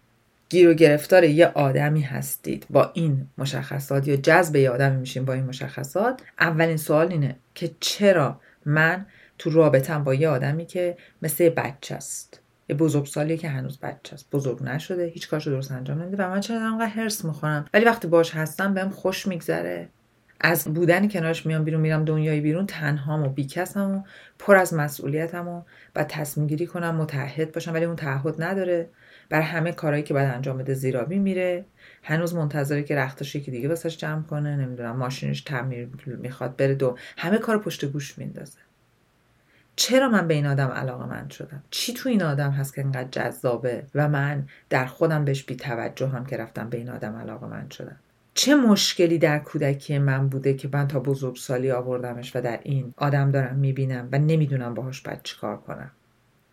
گیر 0.49 0.69
و 0.69 0.73
گرفتار 0.73 1.23
یه 1.23 1.47
آدمی 1.47 2.01
هستید. 2.01 2.65
با 2.69 2.91
این 2.93 3.27
مشخصات 3.37 4.07
یا 4.07 4.15
جذب 4.15 4.55
یه 4.55 4.69
آدمی 4.69 4.97
میشین 4.97 5.25
با 5.25 5.33
این 5.33 5.43
مشخصات 5.43 6.21
اولین 6.39 6.77
سوال 6.77 7.11
اینه 7.11 7.35
که 7.55 7.71
چرا 7.79 8.39
من 8.65 9.05
تو 9.37 9.49
رابطم 9.49 10.03
با 10.03 10.13
یه 10.13 10.29
آدمی 10.29 10.65
که 10.65 10.97
مثل 11.21 11.49
بچه 11.49 11.95
است؟ 11.95 12.39
یه 12.69 12.75
بزرگسالیه 12.75 13.37
که 13.37 13.49
هنوز 13.49 13.79
بچه 13.79 14.13
است. 14.13 14.27
بزرگ 14.31 14.63
نشده. 14.63 15.05
هیچ 15.05 15.29
کارشو 15.29 15.49
درست 15.49 15.71
انجام 15.71 16.01
نمیده 16.01 16.23
و 16.23 16.29
من 16.29 16.39
چرا 16.39 16.67
انقدر 16.67 16.85
هرس 16.85 17.25
می‌خورم؟ 17.25 17.65
ولی 17.73 17.85
وقتی 17.85 18.07
باش 18.07 18.35
هستم 18.35 18.73
بهم 18.73 18.89
خوش 18.89 19.27
میگذره. 19.27 19.89
از 20.43 20.63
بودن 20.63 21.07
کنارش 21.07 21.45
میام 21.45 21.63
بیرون 21.63 21.81
میرم 21.81 22.05
دنیای 22.05 22.41
بیرون 22.41 22.65
تنهام 22.65 23.23
و 23.23 23.29
بیکسم 23.29 23.91
و 23.91 24.03
پر 24.39 24.55
از 24.55 24.73
مسئولیتم 24.73 25.47
و 25.47 25.61
و 25.95 26.03
تصمیم 26.03 26.47
گیری 26.47 26.65
کنم 26.65 26.95
متحد 26.95 27.51
باشم 27.51 27.73
ولی 27.73 27.85
اون 27.85 27.95
تعهد 27.95 28.43
نداره. 28.43 28.89
بر 29.29 29.41
همه 29.41 29.71
کارهایی 29.71 30.03
که 30.03 30.13
باید 30.13 30.29
انجام 30.29 30.57
بده 30.57 30.73
زیرابی 30.73 31.19
میره. 31.19 31.65
هنوز 32.03 32.35
منتظره 32.35 32.83
که 32.83 32.95
رختش 32.95 33.35
یکی 33.35 33.51
دیگه 33.51 33.69
واسش 33.69 33.97
جمع 33.97 34.23
کنه 34.23 34.55
نمی‌دونم 34.55 34.97
ماشینش 34.97 35.41
تعمیر 35.41 35.89
می‌خواد 36.05 36.55
بره 36.55 36.75
دو. 36.75 36.97
همه 37.17 37.37
کار 37.37 37.57
پشت 37.57 37.85
گوش 37.85 38.17
میندازه. 38.17 38.57
چرا 39.75 40.09
من 40.09 40.27
به 40.27 40.33
این 40.33 40.45
آدم 40.45 40.67
علاقه 40.67 41.05
من 41.05 41.29
شدم؟ 41.29 41.63
چی 41.71 41.93
تو 41.93 42.09
این 42.09 42.23
آدم 42.23 42.51
هست 42.51 42.75
که 42.75 42.81
انقدر 42.81 43.09
جذابه 43.11 43.83
و 43.95 44.09
من 44.09 44.47
در 44.69 44.85
خودم 44.85 45.25
بهش 45.25 45.43
بی 45.43 45.55
توجه 45.55 46.07
هم 46.07 46.25
که 46.25 46.37
رفتم 46.37 46.69
به 46.69 46.77
این 46.77 46.89
آدم 46.89 47.15
علاقه 47.15 47.47
من 47.47 47.69
شدم؟ 47.69 47.99
چه 48.41 48.55
مشکلی 48.55 49.17
در 49.17 49.39
کودکی 49.39 49.97
من 49.97 50.29
بوده 50.29 50.53
که 50.53 50.69
من 50.73 50.87
تا 50.87 50.99
بزرگسالی 50.99 51.71
آوردمش 51.71 52.35
و 52.35 52.41
در 52.41 52.59
این 52.63 52.93
آدم 52.97 53.31
دارم 53.31 53.55
می‌بینم 53.55 54.09
و 54.11 54.19
نمی‌دونم 54.19 54.73
باهاش 54.73 55.01
باید 55.01 55.19
چیکار 55.23 55.57
کنم. 55.57 55.91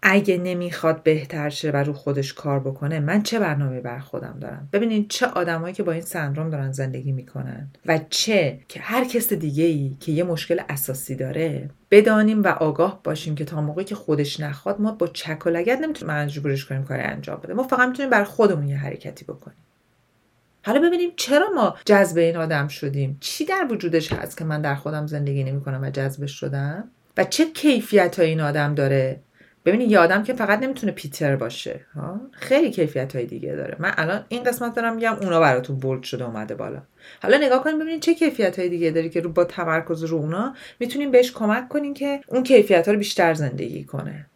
اگه 0.02 0.38
نمی‌خواد 0.38 1.02
بهتر 1.02 1.48
شه 1.48 1.70
و 1.70 1.76
رو 1.76 1.92
خودش 1.92 2.32
کار 2.32 2.60
بکنه 2.60 3.00
من 3.00 3.22
چه 3.22 3.38
برنامه 3.38 3.80
بر 3.80 3.98
خودم 3.98 4.38
دارم؟ 4.40 4.68
ببینید 4.72 5.08
چه 5.08 5.26
آدمایی 5.26 5.74
که 5.74 5.82
با 5.82 5.92
این 5.92 6.00
سندروم 6.00 6.50
دارن 6.50 6.72
زندگی 6.72 7.12
می‌کنن 7.12 7.68
و 7.86 8.00
چه 8.10 8.58
که 8.68 8.80
هر 8.80 9.04
کس 9.04 9.32
دیگه 9.32 9.64
ای 9.64 9.96
که 10.00 10.12
یه 10.12 10.24
مشکل 10.24 10.60
اساسی 10.68 11.14
داره 11.14 11.70
بدانیم 11.90 12.42
و 12.42 12.48
آگاه 12.48 13.00
باشیم 13.04 13.34
که 13.34 13.44
تا 13.44 13.60
موقعی 13.60 13.84
که 13.84 13.94
خودش 13.94 14.40
نخواد 14.40 14.80
ما 14.80 14.92
با 14.92 15.06
چک 15.06 15.46
و 15.46 15.50
لگت 15.50 15.80
نمی‌تونیم 15.80 16.14
مجبورش 16.14 16.64
کنیم 16.64 16.84
کاری 16.84 17.02
انجام 17.02 17.40
بده. 17.42 17.54
ما 17.54 17.62
فقط 17.62 17.88
می‌تونیم 17.88 18.10
بر 18.10 18.24
خودمون 18.24 18.68
یه 18.68 18.76
حرکتی 18.76 19.24
بکنیم. 19.24 19.56
حالا 20.68 20.80
ببینیم 20.80 21.10
چرا 21.16 21.50
ما 21.54 21.76
جذب 21.84 22.18
این 22.18 22.36
آدم 22.36 22.68
شدیم. 22.68 23.16
چی 23.20 23.44
در 23.44 23.66
وجودش 23.70 24.12
هست 24.12 24.36
که 24.38 24.44
من 24.44 24.62
در 24.62 24.74
خودم 24.74 25.06
زندگی 25.06 25.44
نمی‌کنم 25.44 25.82
و 25.82 25.90
جذبش 25.90 26.40
شدم؟ 26.40 26.90
و 27.16 27.24
چه 27.24 27.44
کیفیت 27.44 28.18
این 28.18 28.40
آدم 28.40 28.74
داره؟ 28.74 29.20
ببینید 29.64 29.90
یه 29.90 29.98
آدم 29.98 30.22
که 30.22 30.34
فقط 30.34 30.58
نمی‌تونه 30.58 30.92
پیتر 30.92 31.36
باشه 31.36 31.80
ها؟ 31.94 32.20
خیلی 32.32 32.70
کیفیت 32.70 33.16
های 33.16 33.26
دیگه 33.26 33.52
داره. 33.52 33.76
من 33.78 33.92
الان 33.96 34.24
این 34.28 34.42
قسمت 34.42 34.74
دارم 34.74 34.94
میگم 34.94 35.16
اونا 35.22 35.40
براتون 35.40 35.76
بولد 35.76 36.02
شده 36.02 36.24
اومده 36.24 36.54
بالا. 36.54 36.82
حالا 37.22 37.36
نگاه 37.36 37.64
کنیم 37.64 37.78
ببینید 37.78 38.02
چه 38.02 38.14
کیفیت 38.14 38.58
های 38.58 38.68
دیگه 38.68 38.90
داری 38.90 39.10
که 39.10 39.20
رو 39.20 39.30
با 39.32 39.44
تمرکز 39.44 40.04
رو 40.04 40.16
اونا 40.16 40.54
می‌تونیم 40.80 41.10
بهش 41.10 41.32
کمک 41.32 41.68
کنیم 41.68 41.94
که 41.94 42.20
اون 42.26 42.42
کیفیت 42.42 42.86
ها 42.86 42.92
رو 42.92 42.98
بیشتر 42.98 43.34
زندگی 43.34 43.84
کنه. 43.84 44.26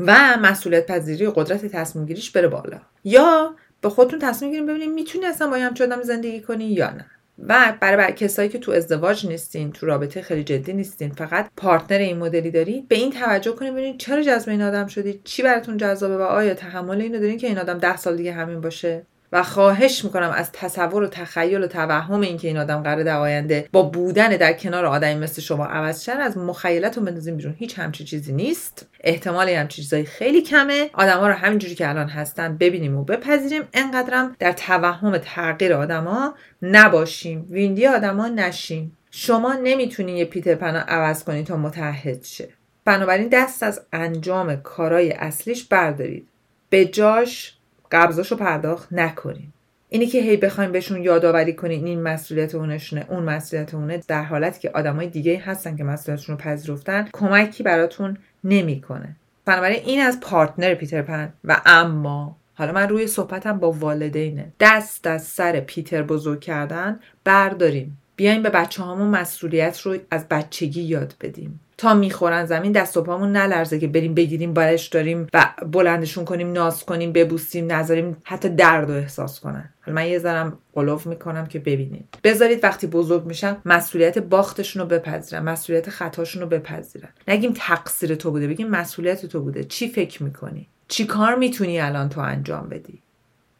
و 0.00 0.36
مسئولیت 0.42 0.86
پذیری 0.86 1.26
و 1.26 1.30
قدرت 1.30 1.66
تصمیم 1.66 2.06
گیریش 2.06 2.30
بره 2.30 2.48
بالا. 2.48 2.80
یا 3.04 3.54
به 3.80 3.88
خودتون 3.88 4.18
تصمیم 4.18 4.50
گیریم 4.50 4.66
ببینید 4.66 4.90
می‌تونی 4.90 5.26
اصلا 5.26 5.50
با 5.50 5.56
همچین 5.56 5.92
آدم 5.92 6.02
زندگی 6.02 6.40
کنی 6.40 6.64
یا 6.64 6.90
نه. 6.90 7.06
و 7.48 7.76
برای, 7.80 7.96
برای 7.96 8.12
کسایی 8.12 8.48
که 8.48 8.58
تو 8.58 8.72
ازدواج 8.72 9.26
نیستین 9.26 9.72
تو 9.72 9.86
رابطه 9.86 10.22
خیلی 10.22 10.44
جدی 10.44 10.72
نیستین 10.72 11.10
فقط 11.12 11.50
پارتنر 11.56 11.98
این 11.98 12.18
مدلی 12.18 12.50
داری 12.50 12.86
به 12.88 12.96
این 12.96 13.10
توجه 13.10 13.52
کنید 13.52 13.72
ببینید 13.72 13.98
چرا 13.98 14.22
جذب 14.22 14.48
این 14.48 14.62
آدم 14.62 14.86
شدید 14.86 15.20
چی 15.24 15.42
براتون 15.42 15.76
جذابه 15.76 16.16
و 16.16 16.22
آیا 16.22 16.54
تحمل 16.54 17.00
اینو 17.00 17.18
دارین 17.18 17.38
که 17.38 17.46
این 17.46 17.58
آدم 17.58 17.78
ده 17.78 17.96
سال 17.96 18.16
دیگه 18.16 18.32
همین 18.32 18.60
باشه؟ 18.60 19.06
و 19.32 19.42
خواهش 19.42 20.04
می‌کنم 20.04 20.30
از 20.30 20.52
تصور 20.52 21.02
و 21.02 21.06
تخیل 21.06 21.62
و 21.64 21.66
توهم 21.66 22.20
اینکه 22.20 22.48
این 22.48 22.56
آدم 22.56 22.82
قرار 22.82 23.02
در 23.02 23.16
آینده 23.16 23.68
با 23.72 23.82
بودن 23.82 24.28
در 24.28 24.52
کنار 24.52 24.86
آدمی 24.86 25.14
مثل 25.14 25.42
شما 25.42 25.66
عوض 25.66 26.04
شن 26.04 26.16
از 26.16 26.38
مخیلت 26.38 26.98
رو 26.98 27.04
بندازیم 27.04 27.36
بیرون. 27.36 27.54
هیچ 27.58 27.78
همچی 27.78 28.04
چیزی 28.04 28.32
نیست. 28.32 28.86
احتمال 29.00 29.48
همچی 29.48 29.82
چیزایی 29.82 30.04
خیلی 30.04 30.42
کمه. 30.42 30.90
آدما 30.92 31.28
رو 31.28 31.34
همینجوری 31.34 31.74
که 31.74 31.88
الان 31.88 32.08
هستن 32.08 32.56
ببینیم 32.56 32.96
و 32.96 33.04
بپذیریم. 33.04 33.62
انقدرم 33.74 34.36
در 34.38 34.52
توهم 34.52 35.18
تغییر 35.18 35.74
آدما 35.74 36.34
نباشیم. 36.62 37.46
ویندی 37.50 37.86
آدما 37.86 38.28
نشیم. 38.28 38.96
شما 39.10 39.54
نمی‌تونین 39.54 40.16
یه 40.16 40.24
پیتر 40.24 40.54
پنا 40.54 40.80
عوض 40.80 41.24
کنید 41.24 41.46
تا 41.46 41.56
متحد 41.56 42.24
شه. 42.24 42.48
بنابراین 42.84 43.28
دست 43.28 43.62
از 43.62 43.80
انجام 43.92 44.56
کارای 44.56 45.12
اصلیش 45.12 45.64
بردارید. 45.64 46.28
به 46.70 46.84
جاش 46.84 47.56
قبضاشو 47.92 48.36
پرداخت 48.36 48.92
نکنین. 48.92 49.52
اینی 49.88 50.06
که 50.06 50.20
هی 50.20 50.36
بخوایم 50.36 50.72
بهشون 50.72 51.02
یادآوری 51.02 51.52
کنین 51.52 51.86
این 51.86 52.02
مسئولیت 52.02 52.54
اونشونه 52.54 53.06
اون 53.08 53.22
مسئولیت 53.22 53.74
اونه 53.74 54.02
در 54.08 54.22
حالتی 54.22 54.60
که 54.60 54.70
آدمای 54.70 55.06
دیگه 55.06 55.38
هستن 55.38 55.76
که 55.76 55.84
مسئولیتشون 55.84 56.36
رو 56.36 56.42
پذیرفتن 56.42 57.08
کمکی 57.12 57.62
براتون 57.62 58.18
نمی‌کنه. 58.44 59.16
بنابراین 59.44 59.82
این 59.84 60.00
از 60.00 60.20
پارتنر 60.20 60.74
پیتر 60.74 61.02
پن. 61.02 61.32
و 61.44 61.60
اما 61.66 62.36
حالا 62.54 62.72
من 62.72 62.88
روی 62.88 63.06
صحبتم 63.06 63.58
با 63.58 63.72
والدینه. 63.72 64.52
دست 64.60 65.06
از 65.06 65.24
سر 65.24 65.60
پیتر 65.60 66.02
بزرگ 66.02 66.40
کردن 66.40 67.00
برداریم. 67.24 67.98
بیایم 68.16 68.42
به 68.42 68.50
بچه 68.50 68.82
هامون 68.82 69.08
مسئولیت 69.08 69.80
رو 69.80 69.96
از 70.10 70.28
بچگی 70.28 70.82
یاد 70.82 71.14
بدیم. 71.20 71.60
تا 71.80 71.94
می‌خورن 71.94 72.46
زمین 72.46 72.72
دست 72.72 72.96
و 72.96 73.02
پامون 73.02 73.32
نلرزه 73.32 73.78
که 73.78 73.86
بریم 73.88 74.14
بگیریم 74.14 74.54
برش 74.54 74.88
داریم 74.88 75.26
و 75.34 75.46
بلندشون 75.72 76.24
کنیم 76.24 76.52
ناز 76.52 76.84
کنیم 76.84 77.12
ببوسیم 77.12 77.72
نذاریم 77.72 78.16
حتی 78.24 78.48
درد 78.48 78.90
رو 78.90 78.96
احساس 78.96 79.40
کنن. 79.40 79.70
حالا 79.80 79.94
من 79.94 80.08
یه 80.08 80.18
ذرم 80.18 80.58
قلوف 80.72 81.06
می‌کنم 81.06 81.46
که 81.46 81.58
ببینید 81.58 82.18
بذارید 82.24 82.64
وقتی 82.64 82.86
بزرگ 82.86 83.24
میشن 83.24 83.56
مسئولیت 83.64 84.18
باختشون 84.18 84.82
رو 84.82 84.88
بپذیرن 84.88 85.42
مسئولیت 85.42 85.90
خطاشون 85.90 86.42
رو 86.42 86.48
بپذیرن. 86.48 87.08
نگیم 87.28 87.52
تقصیر 87.56 88.14
تو 88.14 88.30
بوده 88.30 88.48
بگیم 88.48 88.68
مسئولیت 88.68 89.26
تو 89.26 89.40
بوده. 89.40 89.64
چی 89.64 89.88
فکر 89.88 90.22
می‌کنی؟ 90.22 90.68
چی 90.88 91.06
کار 91.06 91.34
می‌تونی 91.34 91.80
الان 91.80 92.08
تو 92.08 92.20
انجام 92.20 92.68
بدی؟ 92.68 93.02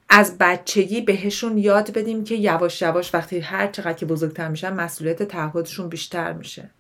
از 0.09 0.37
بچگی 0.41 1.01
بهشون 1.01 1.59
یاد 1.59 1.93
بدیم 1.93 2.25
که 2.25 2.35
یواش 2.35 2.83
یواش 2.83 3.15
وقتی 3.15 3.39
هر 3.39 3.67
چقدر 3.67 3.93
که 3.93 4.07
بزرگتر 4.07 4.49
میشن 4.49 4.73
مسئولیت 4.73 5.23
تعهدشون 5.23 5.89
بیشتر 5.89 6.33
میشه. 6.33 6.71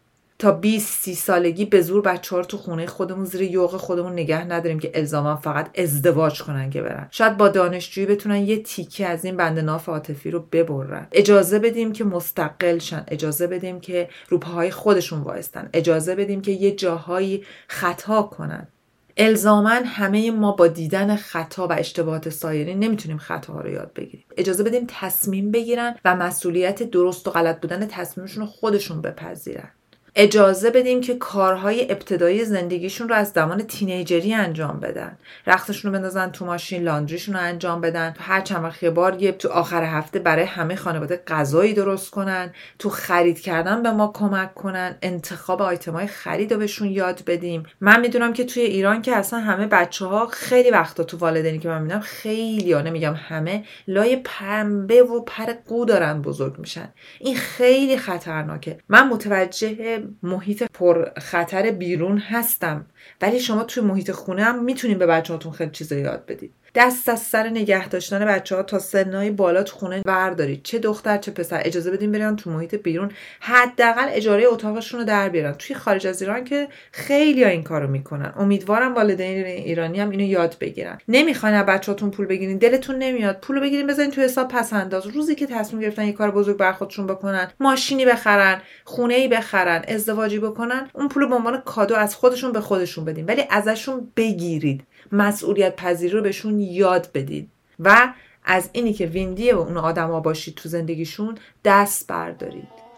تا 0.40 0.52
20 0.52 1.02
سی 1.02 1.14
سالگی 1.14 1.64
به 1.64 1.82
زور 1.82 2.02
بچه 2.02 2.36
ها 2.36 2.42
تو 2.42 2.56
خونه 2.56 2.86
خودمون 2.86 3.24
زیر 3.24 3.42
یوغ 3.42 3.76
خودمون 3.76 4.12
نگه 4.12 4.44
نداریم 4.44 4.78
که 4.78 4.90
الزاما 4.94 5.36
فقط 5.36 5.78
ازدواج 5.78 6.42
کنن 6.42 6.70
که 6.70 6.82
برن. 6.82 7.08
شاید 7.10 7.36
با 7.36 7.48
دانشجویی 7.48 8.06
بتونن 8.06 8.36
یه 8.36 8.62
تیکه 8.62 9.06
از 9.06 9.24
این 9.24 9.36
بند 9.36 9.58
ناف 9.58 9.88
عاطفی 9.88 10.30
رو 10.30 10.40
ببرن. 10.52 11.06
اجازه 11.12 11.58
بدیم 11.58 11.92
که 11.92 12.04
مستقل 12.04 12.78
شن. 12.78 13.04
اجازه 13.08 13.46
بدیم 13.46 13.80
که 13.80 14.08
روپاهای 14.28 14.70
خودشون 14.70 15.20
وایستن. 15.20 15.68
اجازه 15.72 16.14
بدیم 16.14 16.40
که 16.40 16.52
یه 16.52 16.70
جاهایی 16.70 17.44
خطا 17.68 18.22
کنن. 18.22 18.68
الزاما 19.16 19.70
همه 19.84 20.30
ما 20.30 20.52
با 20.52 20.66
دیدن 20.66 21.16
خطا 21.16 21.68
و 21.68 21.72
اشتباهات 21.72 22.28
سایرین 22.28 22.78
نمی‌تونیم 22.78 23.18
خطاها 23.18 23.60
رو 23.60 23.70
یاد 23.70 23.92
بگیریم. 23.94 24.24
اجازه 24.36 24.62
بدیم 24.62 24.84
تصمیم 24.88 25.50
بگیرن 25.50 25.96
و 26.04 26.16
مسئولیت 26.16 26.82
درست 26.82 27.28
و 27.28 27.30
غلط 27.30 27.60
بودن 27.60 27.86
تصمیمشون 27.86 28.40
رو 28.40 28.46
خودشون 28.46 29.00
بپذیرن. 29.00 29.70
اجازه 30.16 30.70
بدیم 30.70 31.00
که 31.00 31.14
کارهای 31.14 31.92
ابتدایی 31.92 32.44
زندگیشون 32.44 33.08
رو 33.08 33.14
از 33.14 33.30
زمان 33.30 33.62
تینیجری 33.62 34.34
انجام 34.34 34.80
بدن. 34.80 35.18
رختشون 35.46 35.92
رو 35.92 35.98
بندازن 35.98 36.30
تو 36.30 36.44
ماشین 36.46 36.82
لاندریشون 36.82 37.34
رو 37.34 37.40
انجام 37.40 37.80
بدن. 37.80 38.10
تو 38.10 38.22
هر 38.22 38.40
چند 38.40 38.64
وقت 38.64 38.84
بار 38.84 39.22
یه 39.22 39.32
تو 39.32 39.48
آخر 39.48 39.82
هفته 39.82 40.18
برای 40.18 40.44
همه 40.44 40.76
خانواده 40.76 41.22
غذایی 41.26 41.74
درست 41.74 42.10
کنن. 42.10 42.52
تو 42.78 42.90
خرید 42.90 43.40
کردن 43.40 43.82
به 43.82 43.90
ما 43.90 44.12
کمک 44.14 44.54
کنن. 44.54 44.96
انتخاب 45.02 45.60
های 45.60 46.06
خرید 46.06 46.52
رو 46.52 46.58
بهشون 46.58 46.88
یاد 46.88 47.22
بدیم. 47.26 47.62
من 47.80 48.00
می‌دونم 48.00 48.32
که 48.32 48.44
توی 48.44 48.62
ایران 48.62 49.02
که 49.02 49.16
اصلا 49.16 49.38
همه 49.38 49.66
بچه 49.66 50.06
ها 50.06 50.26
خیلی 50.26 50.70
وقتا 50.70 51.04
تو 51.04 51.16
والدینی 51.16 51.58
که 51.58 51.68
من 51.68 51.82
می‌دونم 51.82 52.00
خیلی 52.00 52.72
ها 52.72 52.80
نمیگم 52.80 53.14
همه 53.14 53.64
لای 53.88 54.16
پنبه 54.24 55.02
و 55.02 55.20
پر 55.20 55.46
قو 55.68 55.84
دارن 55.84 56.22
بزرگ 56.22 56.58
میشن. 56.58 56.88
این 57.20 57.36
خیلی 57.36 57.96
خطرناکه. 57.96 58.78
من 58.88 59.08
متوجه 59.08 59.99
محیط 60.22 60.62
پر 60.74 61.08
خطر 61.18 61.70
بیرون 61.70 62.18
هستم. 62.18 62.86
ولی 63.20 63.40
شما 63.40 63.64
توی 63.64 63.82
محیط 63.82 64.10
خونه 64.10 64.44
هم 64.44 64.64
می‌تونین 64.64 64.98
به 64.98 65.06
بچهاتون 65.06 65.52
خیلی 65.52 65.70
چیزا 65.70 65.96
یاد 65.96 66.26
بدید. 66.26 66.52
دست 66.74 67.08
از 67.08 67.20
سر 67.20 67.48
نگه 67.48 67.88
داشتن 67.88 68.24
بچه 68.24 68.56
ها 68.56 68.62
تا 68.62 68.78
سنهای 68.78 69.30
بالا 69.30 69.62
تو 69.62 69.76
خونه 69.76 70.02
وردارید. 70.06 70.62
چه 70.62 70.78
دختر 70.78 71.18
چه 71.18 71.30
پسر 71.30 71.62
اجازه 71.64 71.90
بدین 71.90 72.12
برن 72.12 72.36
تو 72.36 72.50
محیط 72.50 72.74
بیرون. 72.74 73.10
حداقل 73.40 74.08
اجاره 74.10 74.44
اتاقشون 74.46 75.00
رو 75.00 75.06
در 75.06 75.28
بیارن. 75.28 75.52
توی 75.52 75.76
خارج 75.76 76.06
از 76.06 76.22
ایران 76.22 76.44
که 76.44 76.68
خیلی 76.92 77.44
ها 77.44 77.50
این 77.50 77.62
کارو 77.62 77.88
می‌کنن. 77.88 78.32
امیدوارم 78.36 78.94
والدین 78.94 79.44
ایرانی 79.44 80.00
هم 80.00 80.10
اینو 80.10 80.24
یاد 80.24 80.56
بگیرن. 80.60 80.98
نمی‌خواین 81.08 81.54
از 81.54 81.66
بچهاتون 81.66 82.10
پول 82.10 82.26
بگیرین. 82.26 82.58
دلتون 82.58 82.96
نمیاد. 82.96 83.40
پول 83.40 83.60
بگیرین 83.60 83.86
بزنین 83.86 84.10
تو 84.10 84.20
حساب 84.20 84.48
پس 84.48 84.72
انداز. 84.72 85.06
روزی 85.06 85.34
که 85.34 85.46
تصمیم 85.46 85.82
گرفتن 85.82 86.06
یه 86.06 86.12
کار 86.12 86.30
بزرگ 86.30 86.56
بر 86.56 86.72
خودشون 86.72 87.06
بکنن 87.06 87.50
ماشینی 87.60 88.04
بخرن 88.04 88.60
خونه 88.84 89.14
ای 89.14 89.28
بخرن 89.28 89.84
ازدواجی 89.88 90.38
بکنن 90.38 90.90
اون 90.92 91.08
پول 91.08 91.26
به 91.26 91.34
عنوان 91.34 91.60
کادو 91.60 91.94
از 91.94 92.16
خودشون 92.16 92.52
به 92.52 92.60
خودشون 92.60 93.04
بدین. 93.04 93.24
ولی 93.24 93.44
ازشون 93.50 94.12
بگیرید. 94.16 94.82
مسئولیت 95.12 95.76
پذیری 95.76 96.12
رو 96.12 96.22
بهشون 96.22 96.60
یاد 96.60 97.08
بدید 97.14 97.50
و 97.80 98.12
از 98.44 98.70
اینی 98.72 98.92
که 98.92 99.06
ویندی 99.06 99.52
و 99.52 99.58
اون 99.58 99.76
آدما 99.76 100.20
باشید 100.20 100.54
تو 100.54 100.68
زندگیشون 100.68 101.38
دست 101.64 102.06
بردارید. 102.06 102.90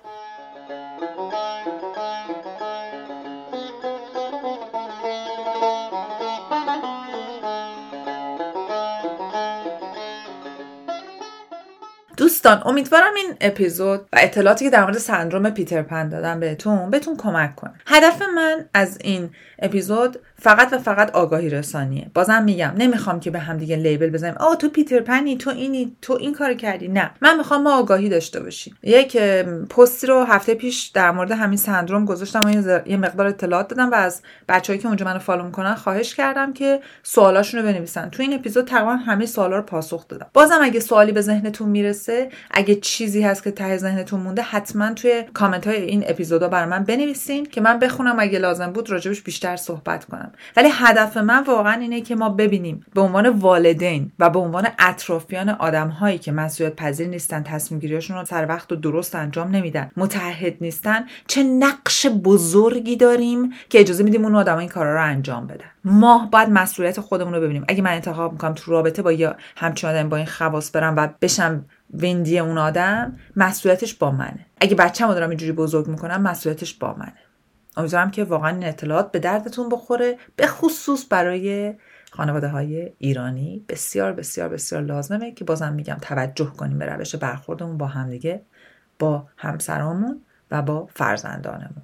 دوستان 12.17 12.63
امیدوارم 12.65 13.15
این 13.15 13.35
اپیزود 13.41 14.01
و 14.01 14.17
اطلاعاتی 14.23 14.65
که 14.65 14.71
در 14.71 14.83
مورد 14.83 14.99
سندروم 14.99 15.51
پیتر 15.51 15.83
پن 15.83 16.09
دادم 16.09 16.41
بهتون 16.41 16.91
بهتون 16.91 17.17
کمک 17.17 17.57
کنه. 17.57 17.75
هدف 17.87 18.23
من 18.23 18.69
از 18.75 18.99
این 19.01 19.31
اپیزود 19.59 20.19
فقط 20.43 20.73
و 20.73 20.79
فقط 20.79 21.11
آگاهی 21.11 21.51
رسانیه. 21.51 22.11
بازم 22.15 22.43
میگم 22.43 22.73
نمی‌خوام 22.77 23.21
که 23.21 23.31
به 23.31 23.39
هم 23.39 23.57
دیگه 23.57 23.77
label 23.77 24.11
بزنیم. 24.11 24.35
آ 24.41 24.55
تو 24.55 24.69
پیتر 24.69 25.01
پنی 25.01 25.37
تو 25.37 25.51
اینی 25.51 25.97
تو 26.03 26.13
این 26.13 26.35
کار 26.35 26.55
کردی. 26.55 26.89
نه 26.89 27.11
من 27.21 27.37
می‌خوام 27.39 27.63
ما 27.63 27.79
آگاهی 27.79 28.09
داشته 28.09 28.41
باشیم. 28.41 28.77
یک 28.83 29.17
پستی 29.71 30.07
رو 30.07 30.25
هفته 30.25 30.55
پیش 30.55 30.87
در 30.87 31.11
مورد 31.11 31.33
همین 31.33 31.57
سندروم 31.57 32.05
گذاشتم 32.05 32.41
و 32.45 32.51
یه 32.89 32.97
مقدار 32.97 33.27
اطلاعات 33.27 33.69
دادم 33.69 33.91
و 33.91 33.95
از 33.95 34.23
بچههایی 34.49 34.83
که 34.83 34.89
اونجا 34.89 35.07
منو 35.07 35.19
follow 35.19 35.45
می‌کنن 35.45 35.75
خواهش 35.75 36.15
کردم 36.15 36.53
که 36.53 36.81
سوالاشون 37.03 37.61
رو 37.61 37.67
بنویسن. 37.67 38.09
تو 38.09 38.23
این 38.23 38.35
اپیزود 38.35 38.65
تقریبا 38.65 38.97
همه 38.97 39.27
سوالا 39.27 39.57
رو 39.57 39.63
پاسخ 39.63 40.09
دادم. 40.09 40.27
بازم 40.35 40.59
اگه 40.63 40.81
سوالی 40.81 41.13
به 41.13 41.21
ذهنتون 41.21 41.69
می‌رسه 41.69 42.29
اگه 42.51 42.75
چیزی 42.75 43.23
هست 43.23 43.45
که 43.45 43.51
ته 43.51 43.77
ذهنتون 43.77 44.21
مونده 44.21 44.43
حتما 44.43 44.95
توی 44.95 45.25
کامنت 45.35 45.67
های 45.67 45.83
این 45.83 46.05
اپیزودا 46.07 46.49
برای 46.49 46.69
من 46.69 46.85
بنویسین 46.85 47.47
که 47.47 47.61
من 47.61 47.79
بخونم 47.79 48.17
اگه 48.19 48.39
لازم 48.39 48.73
بود 48.73 48.91
راجبش 48.91 49.23
بیشتر 49.23 49.57
صحبت 49.57 50.05
کنم. 50.05 50.32
ولی 50.57 50.69
هدف 50.73 51.17
من 51.17 51.45
واقعا 51.45 51.73
اینه 51.73 52.01
که 52.01 52.15
ما 52.15 52.29
ببینیم 52.29 52.87
به 52.95 53.01
عنوان 53.01 53.29
والدین 53.29 54.13
و 54.19 54.31
به 54.31 54.39
عنوان 54.39 54.69
اطرافیان 54.79 55.49
آدم 55.49 55.89
هایی 55.89 56.19
که 56.19 56.33
مسئولیت 56.33 56.77
پذیر 56.77 57.09
نیستن 57.09 57.43
تصمیم 57.43 57.81
گیریاشون 57.81 58.17
رو 58.17 58.25
سر 58.25 58.47
وقت 58.47 58.73
و 58.73 58.77
درست 58.77 59.15
انجام 59.15 59.51
نمیدن 59.51 59.91
متحد 59.97 60.55
نیستن 60.61 61.05
چه 61.27 61.43
نقش 61.43 62.07
بزرگی 62.07 62.97
داریم 62.97 63.51
که 63.69 63.81
اجازه 63.81 64.05
میدیم 64.05 64.25
اون 64.25 64.35
آدم 64.35 64.57
این 64.57 64.69
کارا 64.69 64.95
رو 64.95 65.03
انجام 65.03 65.47
بدن. 65.47 65.65
ما 65.85 66.29
باید 66.33 66.49
مسئولیت 66.49 67.01
خودمون 67.01 67.35
رو 67.35 67.41
ببینیم. 67.41 67.65
اگه 67.69 67.83
من 67.83 67.93
انتخاب 67.93 68.33
می‌کنم 68.33 68.55
تو 68.55 68.71
رابطه 68.71 69.03
با 69.03 69.13
یا 69.13 69.37
همچین 69.57 69.91
آدم 69.91 70.09
با 70.09 70.17
این 70.17 70.27
خواص 70.27 70.77
برم 70.77 70.97
و 70.97 71.09
بشم 71.21 71.65
وندی 71.95 72.39
اون 72.39 72.59
آدم 72.59 73.17
مسئولیتش 73.37 73.95
با 73.95 74.11
منه. 74.11 74.47
اگه 74.61 74.75
بچه‌مو 74.75 75.15
دارم 75.15 75.29
اینجوری 75.29 75.53
بزرگ 75.53 75.89
می‌کنم 75.89 76.23
مسئولیتش 76.23 76.75
با 76.75 76.95
منه. 76.95 77.15
امیدوارم 77.77 78.11
که 78.11 78.25
واقعا 78.25 78.51
این 78.51 78.65
اطلاعات 78.65 79.13
به 79.13 79.19
دردتون 79.19 79.69
بخوره 79.69 80.19
به 80.37 80.47
خصوص 80.47 81.07
برای 81.11 81.75
خانواده 82.11 82.49
های 82.49 82.93
ایرانی. 82.99 83.65
بسیار 83.69 84.13
بسیار 84.13 84.49
بسیار 84.49 84.83
لازمه 84.83 85.33
که 85.33 85.45
بازم 85.45 85.73
میگم 85.73 85.99
توجه 86.03 86.53
کنیم 86.57 86.79
به 86.79 86.87
روش 86.87 87.17
برخوردمون 87.17 87.79
با 87.79 87.87
همدیگه 87.87 88.43
با 88.99 89.29
همسرامون 89.37 90.23
و 90.51 90.63
با 90.63 90.87
فرزندانمون. 90.87 91.83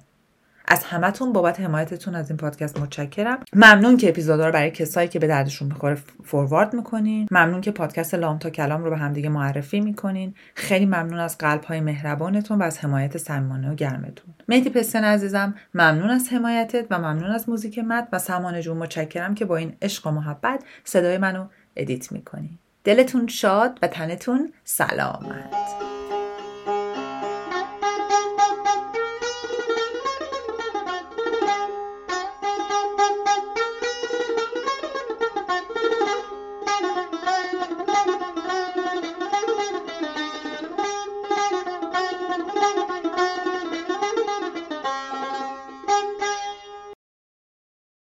از 0.71 0.83
همتون 0.83 1.33
بابت 1.33 1.59
حمایتتون 1.59 2.15
از 2.15 2.29
این 2.29 2.37
پادکست 2.37 2.79
متشکرم. 2.79 3.39
ممنون 3.53 3.97
که 3.97 4.09
اپیزودا 4.09 4.45
رو 4.45 4.51
برای 4.51 4.71
کسایی 4.71 5.07
که 5.07 5.19
به 5.19 5.27
دردشون 5.27 5.67
می‌خوره 5.67 5.97
forward 6.23 6.73
می‌کنین. 6.73 7.27
ممنون 7.31 7.61
که 7.61 7.71
پادکست 7.71 8.13
لام 8.13 8.37
تا 8.39 8.49
کلام 8.49 8.83
رو 8.83 8.89
به 8.89 8.97
همدیگه 8.97 9.29
معرفی 9.29 9.79
می‌کنین. 9.81 10.33
خیلی 10.55 10.85
ممنون 10.85 11.19
از 11.19 11.37
قلب 11.37 11.63
های 11.63 11.81
مهربانتون 11.81 12.59
و 12.59 12.63
از 12.63 12.79
حمایت 12.79 13.17
صمیمانه 13.17 13.71
و 13.71 13.75
گرمتون. 13.75 14.33
مهدی 14.47 14.69
پسن 14.69 15.03
عزیزم 15.03 15.55
ممنون 15.73 16.09
از 16.09 16.29
حمایتت 16.29 16.85
و 16.89 16.99
ممنون 16.99 17.31
از 17.31 17.49
موزیک 17.49 17.79
مد 17.79 18.07
و 18.11 18.19
سمانه 18.19 18.61
جون 18.61 18.77
متشکرم 18.77 19.35
که 19.35 19.45
با 19.45 19.57
این 19.57 19.75
عشق 19.81 20.07
و 20.07 20.11
محبت 20.11 20.63
صدای 20.83 21.17
منو 21.17 21.45
edit 21.75 22.11
می‌کنی. 22.11 22.59
دلتون 22.83 23.27
شاد 23.27 23.79
و 23.81 23.87
تنتون 23.87 24.53
سلامت. 24.63 25.98